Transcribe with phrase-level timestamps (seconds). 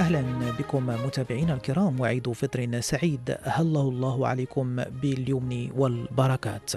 [0.00, 0.22] أهلا
[0.58, 3.36] بكم متابعينا الكرام وعيد فطر سعيد.
[3.42, 6.72] هله الله عليكم باليمن والبركات.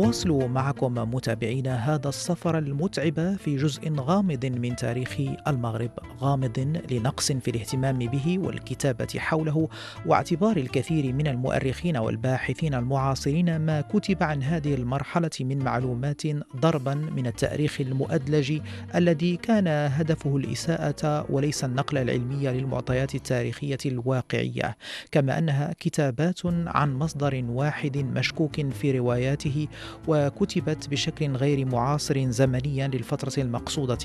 [0.00, 5.16] نواصل معكم متابعينا هذا السفر المتعب في جزء غامض من تاريخ
[5.48, 5.90] المغرب
[6.20, 9.68] غامض لنقص في الاهتمام به والكتابة حوله
[10.06, 16.22] واعتبار الكثير من المؤرخين والباحثين المعاصرين ما كتب عن هذه المرحلة من معلومات
[16.56, 18.60] ضربا من التاريخ المؤدلج
[18.94, 24.76] الذي كان هدفه الإساءة وليس النقل العلمي للمعطيات التاريخية الواقعية
[25.12, 29.68] كما أنها كتابات عن مصدر واحد مشكوك في رواياته
[30.08, 33.98] وكتبت بشكل غير معاصر زمنيا للفترة المقصودة.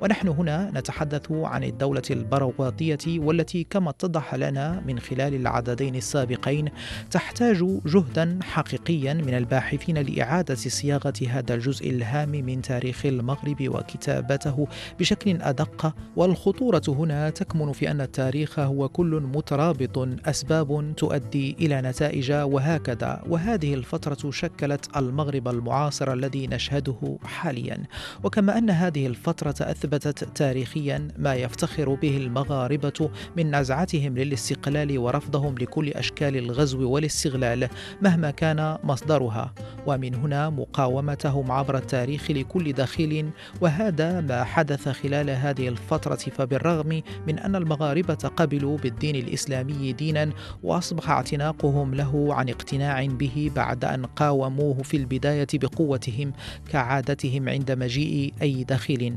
[0.00, 6.68] ونحن هنا نتحدث عن الدولة البرواطية والتي كما اتضح لنا من خلال العددين السابقين
[7.10, 14.66] تحتاج جهدا حقيقيا من الباحثين لإعادة صياغة هذا الجزء الهام من تاريخ المغرب وكتابته
[15.00, 15.94] بشكل أدق.
[16.16, 23.22] والخطورة هنا تكمن في أن التاريخ هو كل مترابط أسباب تؤدي إلى نتائج وهكذا.
[23.28, 27.82] وهذه الفترة شكلت المغرب المعاصر الذي نشهده حاليا.
[28.24, 35.88] وكما أن هذه الفترة أثبتت تاريخيا ما يفتخر به المغاربة من نزعتهم للاستقلال ورفضهم لكل
[35.88, 37.68] أشكال الغزو والاستغلال
[38.02, 39.54] مهما كان مصدرها.
[39.86, 43.30] ومن هنا مقاومتهم عبر التاريخ لكل دخيل
[43.60, 46.12] وهذا ما حدث خلال هذه الفترة.
[46.16, 50.30] فبالرغم من أن المغاربة قبلوا بالدين الإسلامي دينا
[50.62, 56.32] وأصبح اعتناقهم له عن اقتناع به بعد أن قاوموه في البداية بقوتهم
[56.70, 59.14] كعادتهم عند مجيء أي دخيل.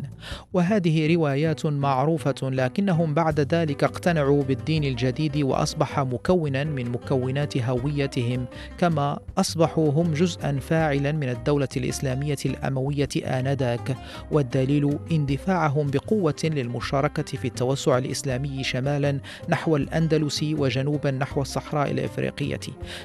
[0.53, 8.45] وهذه روايات معروفة لكنهم بعد ذلك اقتنعوا بالدين الجديد وأصبح مكونا من مكونات هويتهم
[8.77, 13.97] كما أصبحوا هم جزءا فاعلا من الدولة الإسلامية الأموية آنذاك.
[14.31, 19.19] والدليل اندفاعهم بقوة للمشاركة في التوسع الإسلامي شمالا
[19.49, 22.59] نحو الأندلس وجنوبا نحو الصحراء الإفريقية.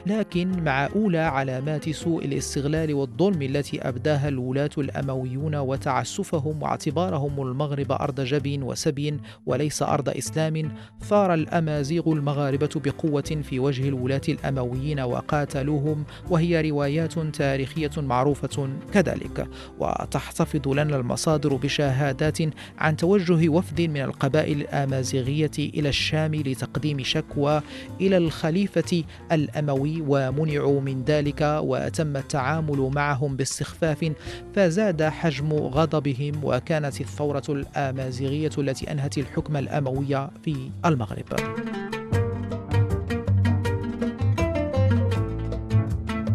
[0.07, 8.21] لكن مع أولى علامات سوء الاستغلال والظلم التي أبداها الولاة الأمويون وتعسفهم واعتبارهم المغرب أرض
[8.21, 16.71] جبين وسبي وليس أرض إسلام ثار الأمازيغ المغاربة بقوة في وجه الولاة الأمويين وقاتلوهم وهي
[16.71, 19.49] روايات تاريخية معروفة كذلك.
[19.79, 22.39] وتحتفظ لنا المصادر بشهادات
[22.79, 27.63] عن توجه وفد من القبائل الأمازيغية إلى الشام لتقديم شكوى
[28.01, 34.13] إلى الخليفة الأموي ومنعوا من ذلك وتم التعامل معهم باستخفاف
[34.55, 41.27] فزاد حجم غضبهم وكانت الثورة الآمازيغية التي أنهت الحكم الأموي في المغرب.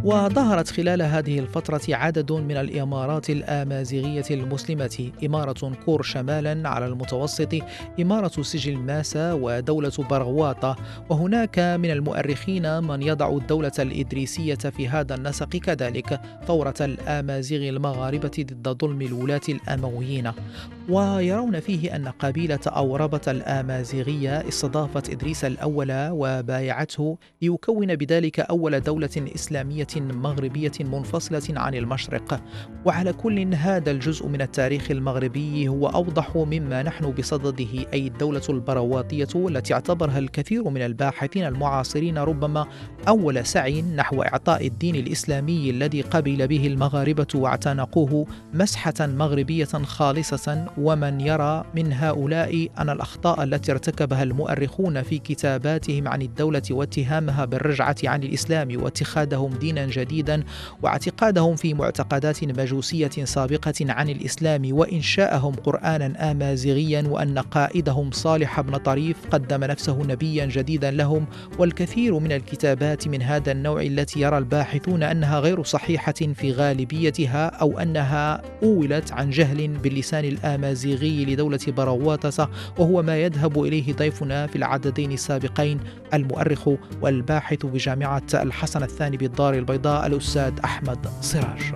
[0.05, 7.53] وظهرت خلال هذه الفترة عدد من الإمارات الآمازيغية المسلمة إمارة كور شمالا على المتوسط
[7.99, 10.75] إمارة سجل ماسا ودولة برغواطة.
[11.09, 18.81] وهناك من المؤرخين من يضع الدولة الإدريسية في هذا النسق كذلك ثورة الآمازيغ المغاربة ضد
[18.81, 20.31] ظلم الولاة الأمويين.
[20.89, 29.87] ويرون فيه أن قبيلة أوربة الآمازيغية استضافت إدريس الأول وبايعته ليكون بذلك أول دولة إسلامية
[29.95, 32.41] مغربية منفصلة عن المشرق.
[32.85, 39.27] وعلى كل هذا الجزء من التاريخ المغربي هو أوضح مما نحن بصدده أي الدولة البرواطية
[39.35, 42.67] التي اعتبرها الكثير من الباحثين المعاصرين ربما
[43.07, 51.21] أول سعي نحو إعطاء الدين الإسلامي الذي قبل به المغاربة واعتنقوه مسحة مغربية خالصة ومن
[51.21, 58.23] يرى من هؤلاء أن الأخطاء التي ارتكبها المؤرخون في كتاباتهم عن الدولة واتهامها بالرجعة عن
[58.23, 60.43] الإسلام واتخاذهم دينا جديدا
[60.83, 69.17] واعتقادهم في معتقدات مجوسية سابقة عن الإسلام وإنشاءهم قرآنا آمازيغيا وأن قائدهم صالح بن طريف
[69.31, 71.25] قدم نفسه نبيا جديدا لهم
[71.59, 77.79] والكثير من الكتابات من هذا النوع التي يرى الباحثون أنها غير صحيحة في غالبيتها أو
[77.79, 80.64] أنها أولت عن جهل باللسان الآمازيغي.
[81.25, 82.47] لدولة براواتة
[82.77, 85.79] وهو ما يذهب إليه ضيفنا في العددين السابقين
[86.13, 86.69] المؤرخ
[87.01, 91.73] والباحث بجامعة الحسن الثاني بالدار البيضاء الأستاذ أحمد سراج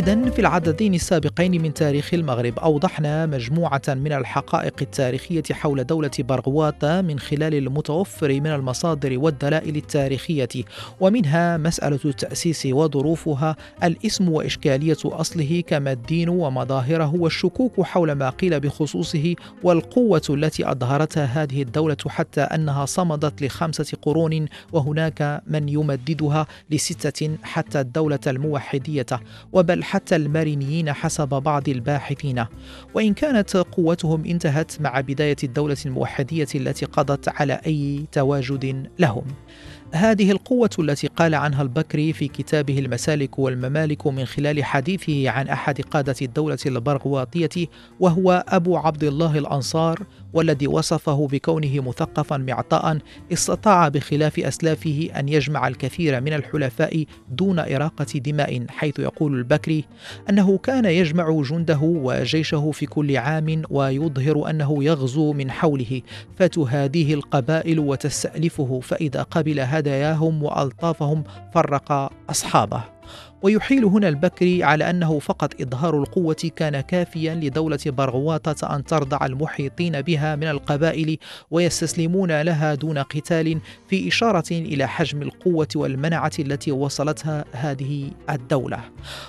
[0.00, 7.00] إذا في العددين السابقين من تاريخ المغرب أوضحنا مجموعة من الحقائق التاريخية حول دولة برغواتا
[7.00, 10.48] من خلال المتوفر من المصادر والدلائل التاريخية
[11.00, 19.34] ومنها مسألة التأسيس وظروفها الاسم وإشكالية أصله كما الدين ومظاهره والشكوك حول ما قيل بخصوصه
[19.62, 27.80] والقوة التي أظهرتها هذه الدولة حتى أنها صمدت لخمسة قرون وهناك من يمددها لستة حتى
[27.80, 29.06] الدولة الموحدية.
[29.52, 32.44] وبل حتى المارينيين حسب بعض الباحثين.
[32.94, 39.24] وإن كانت قوتهم انتهت مع بداية الدولة الموحدية التي قضت على أي تواجد لهم.
[39.92, 45.80] هذه القوة التي قال عنها البكري في كتابه المسالك والممالك من خلال حديثه عن أحد
[45.80, 47.66] قادة الدولة البرغواطية
[48.00, 52.98] وهو أبو عبد الله الأنصار والذي وصفه بكونه مثقفا معطاء
[53.32, 59.84] استطاع بخلاف أسلافه أن يجمع الكثير من الحلفاء دون إراقة دماء حيث يقول البكري
[60.30, 66.02] أنه كان يجمع جنده وجيشه في كل عام ويظهر أنه يغزو من حوله
[66.36, 71.24] فتهاديه القبائل وتستألفه فإذا قبل هداياهم وألطافهم
[71.54, 72.99] فرق أصحابه.
[73.42, 80.00] ويحيل هنا البكري على أنه فقط إظهار القوة كان كافيا لدولة برغواطة أن ترضع المحيطين
[80.00, 81.18] بها من القبائل
[81.50, 88.80] ويستسلمون لها دون قتال في إشارة إلى حجم القوة والمنعة التي وصلتها هذه الدولة.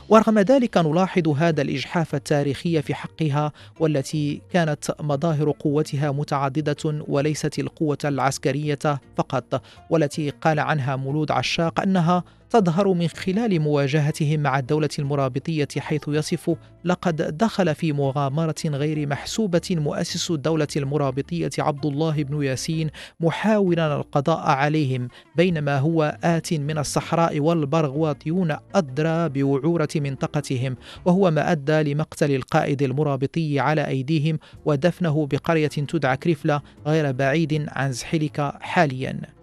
[0.10, 7.98] ورغم ذلك نلاحظ هذا الإجحاف التاريخي في حقها والتي كانت مظاهر قوتها متعددة وليست القوة
[8.06, 15.68] العسكرية فقط والتي قال عنها مولود عشاق أنها تظهر من خلال مواجهتهم مع الدولة المرابطية
[15.78, 22.90] حيث يصف لقد دخل في مغامرة غير محسوبة مؤسس الدولة المرابطية عبد الله بن ياسين
[23.20, 30.76] محاولا القضاء عليهم بينما هو آت من الصحراء والبرغواطيون أدرى بوعورة منطقتهم
[31.06, 37.92] وهو ما أدى لمقتل القائد المرابطي على أيديهم ودفنه بقرية تدعى كريفلا غير بعيد عن
[37.92, 39.41] زحلك حاليا.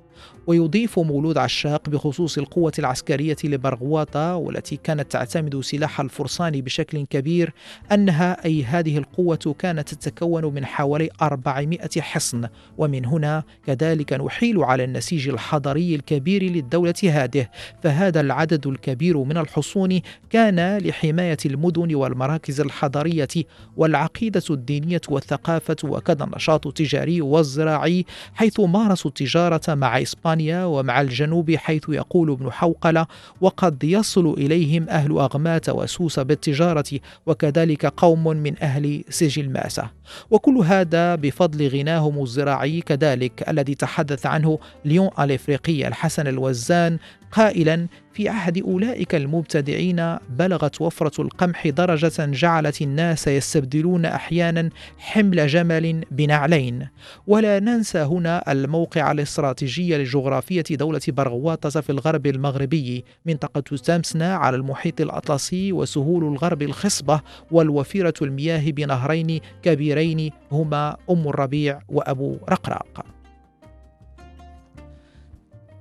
[0.49, 7.53] ويضيف مولود عشاق بخصوص القوة العسكرية لبرغواطة والتي كانت تعتمد سلاح الفرسان بشكل كبير
[7.93, 12.49] أنها أي هذه القوة كانت تتكون من حوالي 400 حصن
[12.79, 17.49] ومن هنا كذلك نحيل على النسيج الحضري الكبير للدولة هذه.
[17.83, 20.01] فهذا العدد الكبير من الحصون
[20.31, 23.29] كان لحماية المدن والمراكز الحضرية
[23.77, 28.05] والعقيدة الدينية والثقافة وكذا النشاط التجاري والزراعي
[28.35, 33.07] حيث مارسوا التجارة مع إسبانيا بريطانيا ومع الجنوب حيث يقول ابن حوقلة
[33.41, 39.91] وقد يصل إليهم أهل أغمات وسوس بالتجارة وكذلك قوم من أهل سجل ماسة
[40.31, 46.99] وكل هذا بفضل غناهم الزراعي كذلك الذي تحدث عنه ليون الإفريقي الحسن الوزان
[47.33, 56.05] قائلا في عهد أولئك المبتدعين بلغت وفرة القمح درجة جعلت الناس يستبدلون أحيانا حمل جمل
[56.11, 56.89] بنعلين.
[57.27, 65.01] ولا ننسى هنا الموقع الاستراتيجي لجغرافية دولة برغواطه في الغرب المغربي منطقة تامسنا على المحيط
[65.01, 67.21] الأطلسي وسهول الغرب الخصبة
[67.51, 73.18] والوفيرة المياه بنهرين كبيرين هما أم الربيع وأبو رقراق.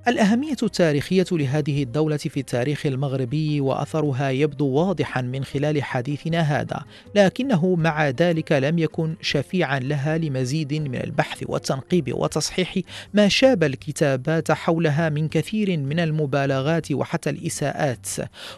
[0.08, 6.84] الأهمية التاريخية لهذه الدولة في التاريخ المغربي وأثرها يبدو واضحا من خلال حديثنا هذا،
[7.14, 12.78] لكنه مع ذلك لم يكن شفيعا لها لمزيد من البحث والتنقيب وتصحيح
[13.14, 18.06] ما شاب الكتابات حولها من كثير من المبالغات وحتى الإساءات.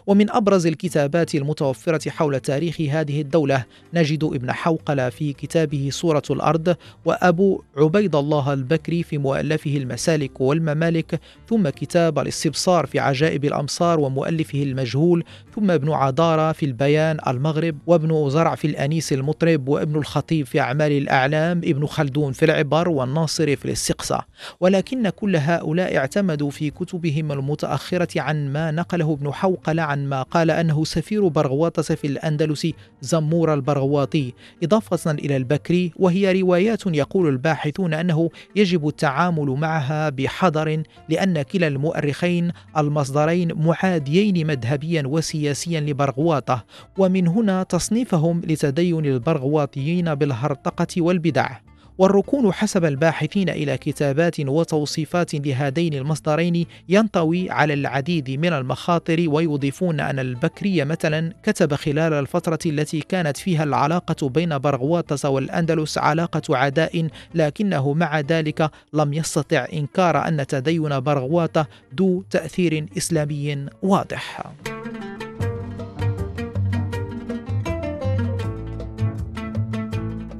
[0.07, 6.75] ومن أبرز الكتابات المتوفرة حول تاريخ هذه الدولة نجد ابن حوقل في كتابه صورة الأرض
[7.05, 14.63] وأبو عبيد الله البكري في مؤلفه المسالك والممالك ثم كتاب الاستبصار في عجائب الأمصار ومؤلفه
[14.63, 15.23] المجهول
[15.55, 20.91] ثم ابن عدارة في البيان المغرب وابن زرع في الأنيس المطرب وابن الخطيب في أعمال
[20.91, 24.25] الأعلام ابن خلدون في العبر والناصري في الاستقصاء.
[24.59, 30.51] ولكن كل هؤلاء اعتمدوا في كتبهم المتأخرة عن ما نقله ابن حوقل عن ما قال
[30.51, 32.67] أنه سفير برغواطة في الأندلس
[33.01, 34.33] زمور البرغواطي
[34.63, 42.51] إضافة إلى البكري وهي روايات يقول الباحثون أنه يجب التعامل معها بحذر لأن كلا المؤرخين
[42.77, 46.65] المصدرين معاديين مذهبيا وسياسيا لبرغواطة
[46.97, 51.70] ومن هنا تصنيفهم لتدين البرغواطيين بالهرطقة والبدع.
[52.01, 60.19] والركون حسب الباحثين إلى كتابات وتوصيفات لهذين المصدرين ينطوي على العديد من المخاطر ويضيفون أن
[60.19, 67.93] البكري مثلا كتب خلال الفترة التي كانت فيها العلاقة بين برغواطس والأندلس علاقة عداء لكنه
[67.93, 71.67] مع ذلك لم يستطع إنكار أن تدين برغواطة
[71.99, 74.51] ذو تأثير إسلامي واضح.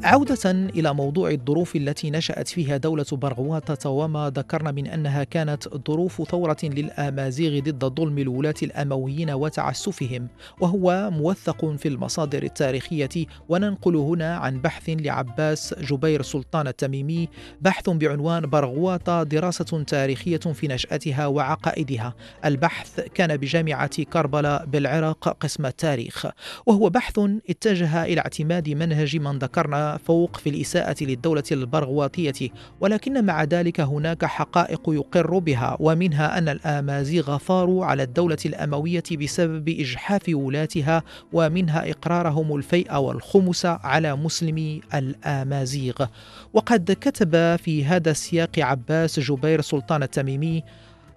[0.04, 6.22] عودة إلى موضوع الظروف التي نشأت فيها دولة برغواطة وما ذكرنا من أنها كانت ظروف
[6.32, 10.28] ثورة للآمازيغ ضد ظلم الولاة الأمويين وتعسفهم
[10.60, 13.10] وهو موثق في المصادر التاريخية.
[13.50, 17.30] وننقل هنا عن بحث لعباس جبير سلطان التميمي
[17.62, 22.14] بحث بعنوان برغواطة دراسة تاريخية في نشأتها وعقائدها.
[22.46, 26.26] البحث كان بجامعة كربلاء بالعراق قسم التاريخ
[26.66, 32.50] وهو بحث اتجه إلى اعتماد منهج من ذكرنا فوق في الإساءة للدولة البرغواطية
[32.82, 39.70] ولكن مع ذلك هناك حقائق يقر بها ومنها أن الآمازيغ ثاروا على الدولة الأموية بسبب
[39.70, 46.06] إجحاف ولاتها ومنها إقرارهم الفيء والخمس على مسلمي الآمازيغ.
[46.54, 50.64] وقد كتب في هذا السياق عباس جبير سلطان التميمي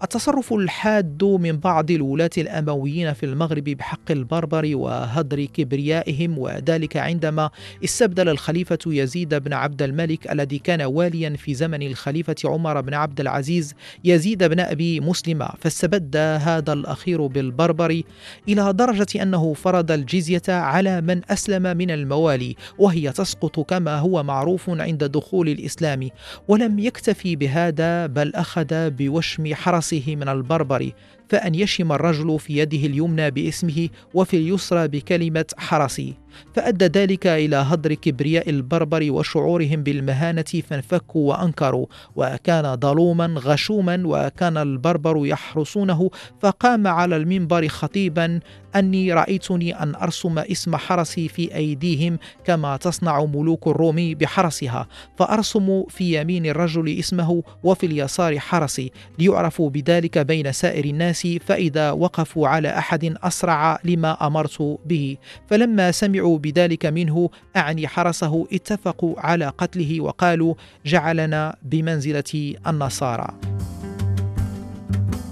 [0.02, 7.50] التصرف الحاد من بعض الولاة الأمويين في المغرب بحق البربر وهدر كبريائهم وذلك عندما
[7.84, 13.20] استبدل الخليفة يزيد بن عبد الملك الذي كان واليا في زمن الخليفة عمر بن عبد
[13.20, 13.74] العزيز
[14.04, 18.02] يزيد بن أبي مسلم فاستبد هذا الأخير بالبربر
[18.48, 24.70] إلى درجة أنه فرض الجزية على من أسلم من الموالي وهي تسقط كما هو معروف
[24.70, 26.08] عند دخول الإسلام.
[26.48, 30.92] ولم يكتفي بهذا بل أخذ بوشم حرس رأسه من البربر
[31.28, 36.14] فأن يشم الرجل في يده اليمنى باسمه وفي اليسرى بكلمة حرسي.
[36.54, 41.86] فأدى ذلك إلى هدر كبرياء البربر وشعورهم بالمهانة فانفكوا وأنكروا.
[42.16, 46.10] وكان ظلوما غشوما وكان البربر يحرسونه.
[46.40, 48.40] فقام على المنبر خطيبا
[48.76, 54.88] أني رأيتني أن أرسم اسم حرسي في أيديهم كما تصنع ملوك الروم بحرسها.
[55.16, 58.90] فأرسم في يمين الرجل اسمه وفي اليسار حرسي.
[59.18, 61.13] ليعرفوا بذلك بين سائر الناس
[61.46, 65.16] فإذا وقفوا على أحد أسرع لما أمرت به.
[65.46, 70.54] فلما سمعوا بذلك منه أعني حرسه اتفقوا على قتله وقالوا
[70.86, 73.28] جعلنا بمنزلة النصارى.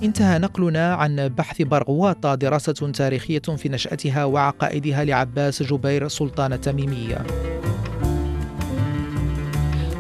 [0.03, 7.27] انتهى نقلنا عن بحث برغواطة دراسة تاريخية في نشأتها وعقائدها لعباس جبير سلطان التميمية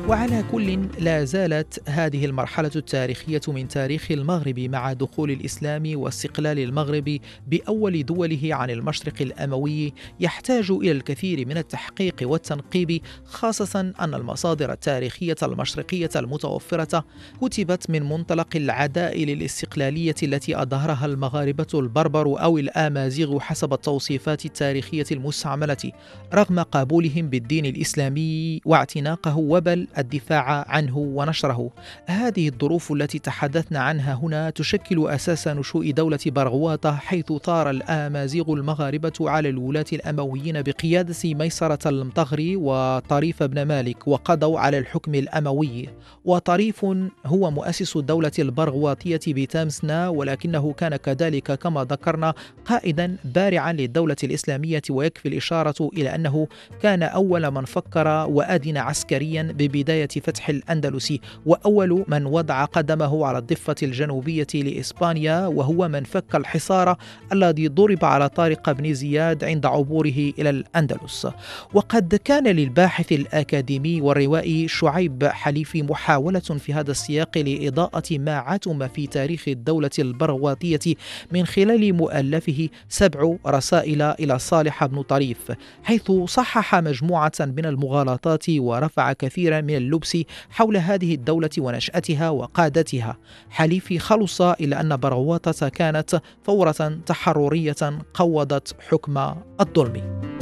[0.08, 7.18] وعلى كل لا زالت هذه المرحلة التاريخية من تاريخ المغرب مع دخول الإسلام واستقلال المغرب
[7.46, 15.36] بأول دوله عن المشرق الأموي يحتاج إلى الكثير من التحقيق والتنقيب خاصة أن المصادر التاريخية
[15.42, 17.04] المشرقية المتوفرة
[17.40, 25.92] كتبت من منطلق العداء للاستقلالية التي أظهرها المغاربة البربر أو الآمازيغ حسب التوصيفات التاريخية المستعملة
[26.34, 31.70] رغم قبولهم بالدين الإسلامي واعتناقه وبل الدفاع عنه ونشره.
[32.06, 39.12] هذه الظروف التي تحدثنا عنها هنا تشكل أساس نشوء دولة برغواطة حيث ثار الآمازيغ المغاربة
[39.20, 45.88] على الولاة الأمويين بقيادة ميسرة المطغري وطريف بن مالك وقضوا على الحكم الأموي.
[46.24, 46.86] وطريف
[47.26, 52.34] هو مؤسس الدولة البرغواطية بتامسنا ولكنه كان كذلك كما ذكرنا
[52.64, 56.48] قائدا بارعا للدولة الإسلامية ويكفي الإشارة إلى أنه
[56.82, 61.12] كان أول من فكر وأذن عسكريا ببداية بداية فتح الأندلس
[61.46, 66.96] وأول من وضع قدمه على الضفة الجنوبية لإسبانيا وهو من فك الحصار
[67.32, 71.26] الذي ضرب على طارق بن زياد عند عبوره إلى الأندلس.
[71.74, 79.06] وقد كان للباحث الأكاديمي والروائي شعيب حليفي محاولة في هذا السياق لإضاءة ما عتم في
[79.06, 80.94] تاريخ الدولة البرغواطية
[81.32, 85.52] من خلال مؤلفه سبع رسائل إلى صالح بن طريف
[85.84, 90.18] حيث صحح مجموعة من المغالطات ورفع كثيرا من اللبس
[90.50, 93.16] حول هذه الدولة ونشأتها وقادتها.
[93.50, 99.18] حليفي خلص إلى أن برغواطة كانت ثورة تحررية قوضت حكم
[99.60, 100.41] الظلم.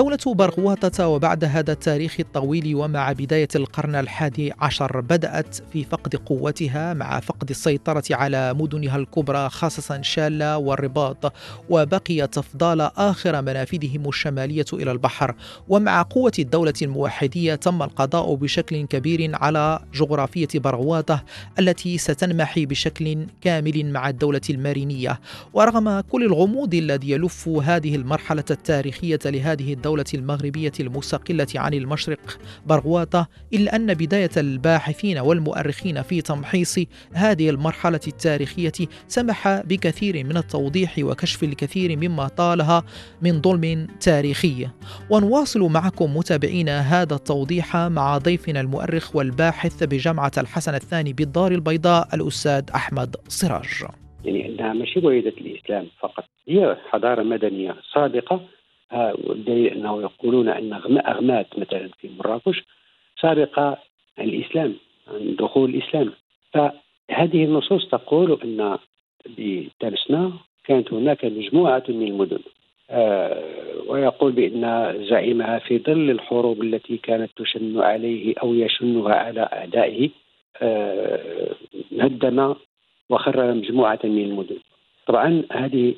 [0.00, 6.94] دولة برغواطة وبعد هذا التاريخ الطويل ومع بداية القرن الحادي عشر بدأت في فقد قوتها
[6.94, 11.32] مع فقد السيطرة على مدنها الكبرى خاصة شالة والرباط
[11.70, 15.34] وبقيت تفضال آخر منافذهم الشمالية إلى البحر.
[15.68, 21.24] ومع قوة الدولة الموحدية تم القضاء بشكل كبير على جغرافية برغواطة
[21.58, 25.20] التي ستنمحي بشكل كامل مع الدولة المارينية.
[25.54, 33.28] ورغم كل الغموض الذي يلف هذه المرحلة التاريخية لهذه الدولة المغربية المستقلة عن المشرق برغواطة
[33.52, 36.78] إلا أن بداية الباحثين والمؤرخين في تمحيص
[37.12, 38.72] هذه المرحلة التاريخية
[39.08, 42.84] سمح بكثير من التوضيح وكشف الكثير مما طالها
[43.22, 44.68] من ظلم تاريخي.
[45.10, 52.64] ونواصل معكم متابعينا هذا التوضيح مع ضيفنا المؤرخ والباحث بجامعة الحسن الثاني بالدار البيضاء الأستاذ
[52.74, 53.84] أحمد سراج.
[54.24, 56.24] يعني أنها مش ويدة الإسلام فقط.
[56.48, 58.40] هي حضارة مدنية صادقة
[58.92, 60.72] والدليل أنه يقولون أن
[61.06, 62.64] أغمات مثلا في مراكش
[63.20, 63.78] سابقة
[64.18, 64.74] عن الإسلام
[65.08, 66.12] عن دخول الإسلام.
[66.52, 68.78] فهذه النصوص تقول أن
[69.38, 70.32] بتلسنا
[70.64, 72.38] كانت هناك مجموعة من المدن
[72.90, 73.44] آه
[73.86, 80.10] ويقول بأن زعيمها في ظل الحروب التي كانت تشن عليه أو يشنها على أعدائه
[80.62, 81.54] آه
[82.00, 82.54] هدم
[83.10, 84.56] وخرج مجموعة من المدن.
[85.06, 85.94] طبعا هذه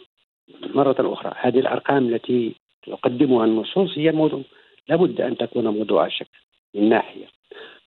[0.74, 2.54] مرة أخرى هذه الأرقام التي
[2.86, 4.42] تقدمها النصوص هي موضوع
[4.88, 6.28] لابد أن تكون موضوع شك
[6.74, 7.26] من ناحية.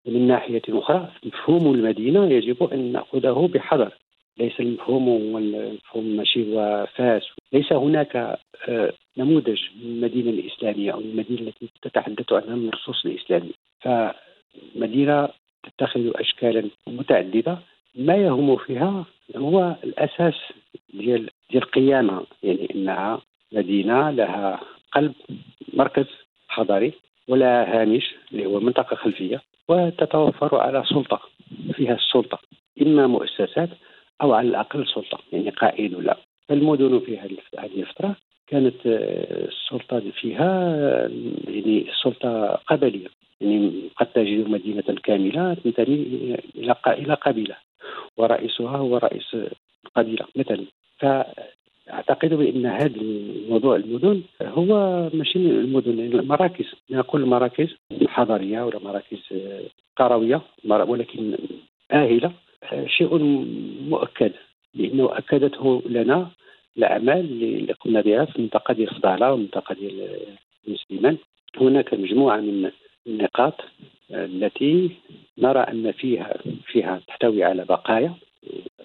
[0.07, 3.93] ومن ناحية أخرى مفهوم المدينة يجب أن نأخذه بحذر.
[4.39, 7.23] ليس المفهوم والمفهوم ماشي وفاس.
[7.53, 13.53] ليس هناك آه، نموذج من المدينة الإسلامية أو المدينة التي تتحدث عنها النصوص الإسلامية.
[13.81, 15.29] فمدينة
[15.63, 17.59] تتخذ أشكالا متعددة.
[17.95, 19.05] ما يهم فيها
[19.37, 20.35] هو الأساس
[20.95, 22.27] ديال ديال القيامة.
[22.43, 23.23] يعني أنها
[23.53, 24.61] مدينة لها
[24.95, 25.13] قلب
[25.73, 26.07] مركز
[26.49, 26.93] حضاري
[27.29, 31.21] ولا هامش اللي هو منطقة خلفية وتتوفر على سلطة
[31.73, 32.39] فيها السلطة.
[32.83, 33.69] إما مؤسسات
[34.23, 36.17] أو على الأقل سلطة يعني قائد ولا.
[36.49, 40.51] فالمدن في هذه الفترة كانت آه، السلطة فيها
[41.49, 43.09] يعني السلطة قبلية.
[43.41, 45.95] يعني قد تجد مدينة كاملة تنتمي
[46.57, 47.57] إلى إلى قبيلة
[48.17, 49.37] ورئيسها هو رئيس
[49.87, 50.65] القبيلة مثلا.
[52.11, 54.67] أعتقد بأن هذا الموضوع المدن هو
[55.15, 57.69] ماشي المدن المراكز نقول المراكز
[58.07, 59.19] حضارية ولا مراكز
[59.97, 61.37] قرويه ولكن
[61.91, 62.33] آهلة
[62.87, 63.19] شيء
[63.89, 64.33] مؤكد
[64.75, 66.31] لأنه أكدته لنا
[66.77, 71.17] الأعمال اللي قمنا بها في المنطقة ديال فضاله والمنطقة ديال سليمان.
[71.61, 72.71] هناك مجموعة من
[73.07, 73.61] النقاط
[74.11, 74.91] التي
[75.39, 76.35] نرى أن فيها
[76.67, 78.15] فيها تحتوي على بقايا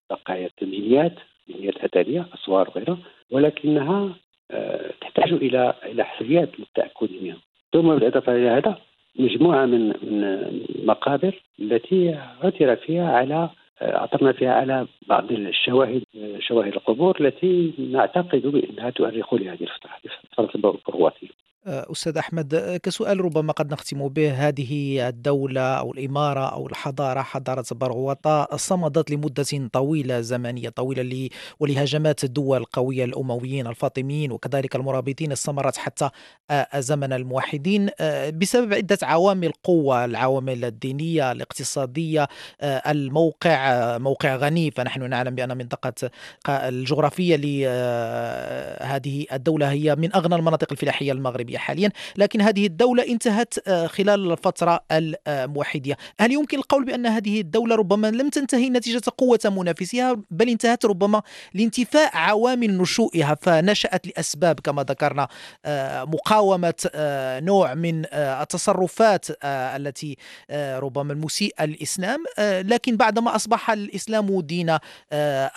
[0.10, 1.14] بقايا تمهيديات
[1.50, 2.98] بنيات اثريه أسوار وغيرها
[3.32, 4.10] ولكنها
[4.52, 7.38] آه، تحتاج إلى إلى حفريات للتاكد منها
[7.74, 8.78] ثم بالإضافة إلى هذا
[9.16, 13.50] مجموعة من من المقابر التي عثر فيها على
[13.82, 19.92] آه، عثرنا فيها على بعض الشواهد آه، شواهد القبور التي نعتقد بإنها تؤرخ لهذه الفترة
[20.32, 21.28] فترة البرواتيه
[21.70, 24.32] أستاذ أحمد آه، كسؤال ربما قد نختم به.
[24.48, 31.30] هذه الدولة أو الإمارة أو الحضارة حضارة برغوطة صمدت لمدة طويلة زمنية طويلة
[31.60, 35.32] ولهجمات الدول القوية الأمويين الفاطميين وكذلك المرابطين.
[35.32, 36.10] استمرت حتى
[36.52, 37.90] آه، زمن الموحدين.
[38.34, 42.28] بسبب عدة عوامل قوة العوامل الدينية الاقتصادية
[42.64, 44.72] الموقع موقع غني.
[44.72, 46.10] فنحن نعلم بأن منطقة
[46.50, 51.59] الجغرافية لهذه الدولة هي من أغنى المناطق الفلاحية المغربية.
[51.60, 55.98] حاليا لكن هذه الدولة انتهت آه، خلال الفترة الموحدية.
[56.20, 61.22] هل يمكن القول بأن هذه الدولة ربما لم تنتهي نتيجة قوة منافسها بل انتهت ربما
[61.54, 65.28] لانتفاء عوامل نشوئها فنشأت لأسباب كما ذكرنا
[65.66, 70.18] آه، مقاومة آه، نوع من التصرفات التي
[70.52, 74.78] ربما المسيئة للإسلام لكن بعدما أصبح الإسلام دين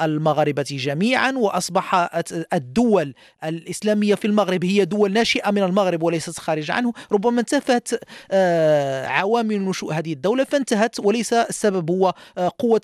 [0.00, 6.70] المغاربة جميعا وأصبحت الدول الإسلامية في المغرب هي دول ناشئة من المغرب المغرب وليست خارج
[6.70, 8.00] عنه ربما انتفت
[8.32, 12.80] آه، عوامل نشوء هذه الدولة فانتهت وليس السبب هو آه، قوة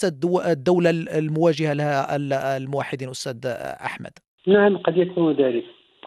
[0.47, 2.17] الدولة المواجهة لها
[2.57, 3.47] الموحدين أستاذ
[3.85, 4.11] أحمد.
[4.47, 5.65] نعم قد يكون ذلك.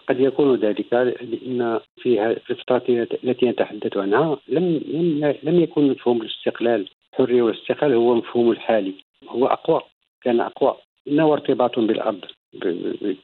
[0.08, 2.82] قد يكون ذلك لأن في الفترات
[3.24, 6.88] التي نتحدث عنها لم لم لم يكن مفهوم الاستقلال.
[7.12, 8.94] الحريه والاستقلال هو مفهوم الحالي.
[9.28, 9.80] هو أقوى
[10.22, 10.76] كان أقوى.
[11.08, 12.24] إنه ارتباط بالأرض.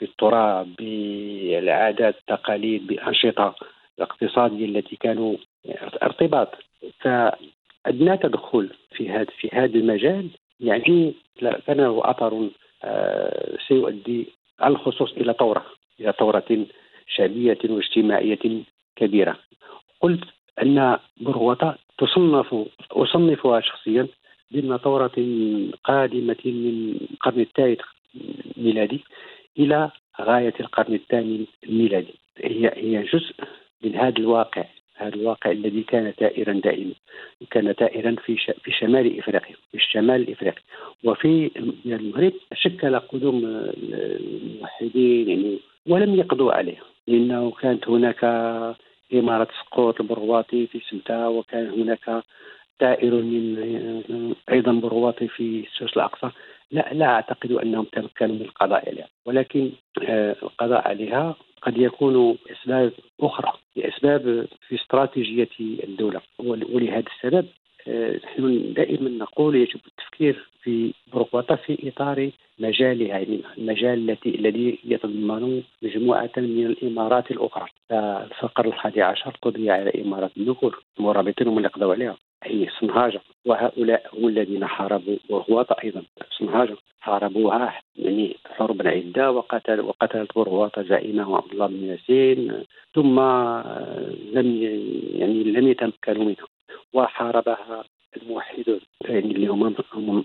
[0.01, 3.55] بالتراب بالعادات التقاليد بالأنشطة
[3.99, 5.37] الاقتصادية التي كانوا
[6.03, 6.49] ارتباط.
[7.01, 10.29] فادنى تدخل في هذا في هذا المجال.
[10.61, 11.15] يعني
[11.67, 12.49] كان له اثر
[12.85, 14.27] آه، سيؤدي
[14.61, 15.65] على الخصوص إلى ثورة
[16.01, 16.67] إلى ثورة
[17.07, 18.63] شعبية واجتماعية
[18.97, 19.37] كبيرة.
[20.01, 20.25] قلت
[20.63, 22.55] أن بروطه تصنف
[22.93, 24.07] أصنفها شخصيا
[24.53, 25.17] ضمن ثورة
[25.85, 27.81] قادمة من القرن الثالث
[28.59, 29.01] الميلادي
[29.59, 29.91] إلى
[30.21, 32.15] غاية القرن الثاني الميلادي.
[32.39, 33.35] هي هي جزء
[33.83, 34.65] من هذا الواقع
[34.99, 36.93] هذا الواقع الذي كان ثائرا دائما
[37.51, 40.63] كان ثائرا في في شمال إفريقيا في الشمال الافريقي
[41.05, 41.51] وفي
[41.87, 46.79] المغرب شكل قدوم الموحدين يعني ولم يقضوا عليه.
[47.07, 48.25] لأنه كانت هناك
[49.15, 52.25] إمارة سقوط البرواطي في سمتا وكان هناك
[52.81, 56.31] ثائر من أيضا برواطي في السوس الأقصى.
[56.71, 59.71] لا لا أعتقد أنهم تمكنوا من القضاء عليها ولكن
[60.03, 66.21] آه، القضاء عليها قد يكون اسباب أخرى لأسباب في استراتيجية الدولة.
[66.39, 67.47] ولهذا السبب
[68.25, 75.63] نحن دائما نقول يجب التفكير في بروكواتا في إطار مجالها يعني المجال التي الذي يتضمن
[75.83, 77.67] مجموعة من الإمارات الأخرى.
[77.89, 82.17] فالفقر الحادي عشر قضي على إمارات النفور المرابطين هم اللي قضوا عليها.
[82.45, 86.03] هي صنهاجة وهؤلاء هم الذين حاربوا وغواطة أيضا
[86.39, 92.65] صنهاجة حاربوها يعني حرب عدة وقتل وقتلت غواطة زعيمه عبد الله بن ياسين.
[92.95, 93.21] ثم
[94.33, 94.63] لم
[95.21, 96.47] يعني لم يتمكنوا منها.
[96.93, 97.85] وحاربها
[98.17, 98.81] الموحدون.
[99.01, 99.75] يعني اللي هم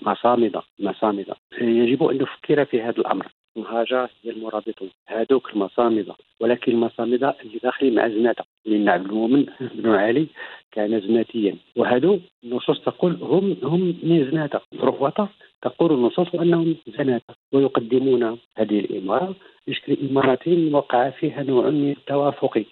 [0.05, 1.35] مصامدة مصامدة.
[1.61, 3.27] يجب أن نفكر في هذا الأمر.
[3.57, 9.89] المهاجة هي المرابطون هذوك المصامدة ولكن المصامدة اللي داخلين مع زناتة لأن عبد المؤمن بن
[9.89, 10.27] علي
[10.71, 11.55] كان زناتيا.
[11.75, 15.29] وهذو النصوص تقول هم هم من زناتة رفوطة
[15.61, 19.35] تقول النصوص أنهم زناتة ويقدمون هذه الإمارة
[19.67, 22.63] بشكل إمارة وقع فيها نوع من التوافق.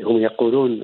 [0.00, 0.82] هم يقولون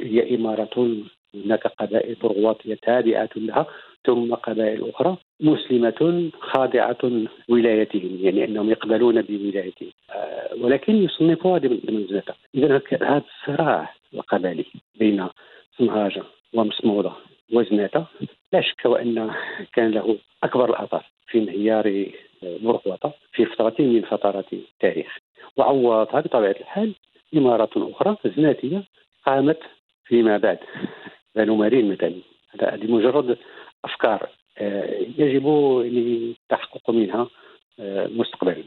[0.00, 0.96] هي إمارة
[1.34, 3.66] هناك قبائل برغواطية تابعة لها
[4.06, 6.98] ثم قبائل أخرى مسلمة خاضعة
[7.48, 9.90] ولايتهم يعني أنهم يقبلون بولايتهم.
[10.10, 14.64] آه، ولكن يصنفوها بمنزلتها إذا هذا الصراع القبلي
[14.98, 15.28] بين
[15.78, 16.22] صنهاجة
[16.54, 17.12] ومسمودة
[17.52, 18.04] وزناتة
[18.52, 19.30] لا شك وأن
[19.72, 22.06] كان له أكبر الآثار في انهيار
[22.42, 25.16] برغواطة في فترة من فترات التاريخ.
[25.56, 26.94] وعوضها بطبيعة الحال
[27.36, 28.82] إمارة أخرى زناتية
[29.26, 29.58] قامت
[30.04, 30.58] فيما بعد.
[31.38, 32.14] بنو مارين مثلا
[32.60, 33.38] هذه مجرد
[33.84, 35.48] أفكار آه، يجب
[35.84, 37.28] التحقق منها
[37.80, 38.64] آه، مستقبلا.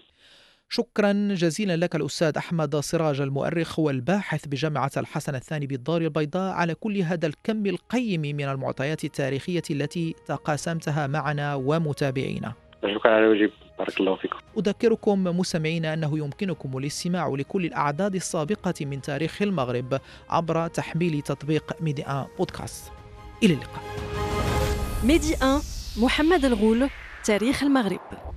[0.69, 6.97] شكرا جزيلا لك الأستاذ أحمد سراج المؤرخ والباحث بجامعة الحسن الثاني بالدار البيضاء على كل
[6.97, 12.53] هذا الكم القيم من المعطيات التاريخية التي تقاسمتها معنا ومتابعينا.
[12.83, 14.37] شكرا على وجب بارك الله فيكم.
[14.57, 22.03] أذكركم مستمعينا أنه يمكنكم الاستماع لكل الأعداد السابقة من تاريخ المغرب عبر تحميل تطبيق ميدي
[22.03, 22.91] آن بودكاست.
[23.43, 23.83] إلى اللقاء.
[25.03, 25.59] ميدي آن
[25.97, 26.89] محمد الغول
[27.23, 28.30] تاريخ المغرب.